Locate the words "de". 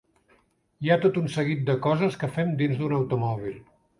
1.69-1.77